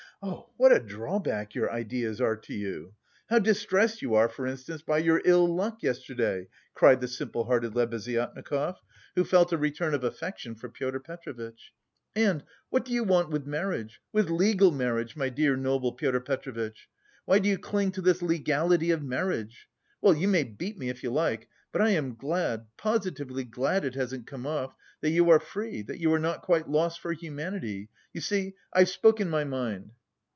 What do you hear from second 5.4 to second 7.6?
luck yesterday," cried the simple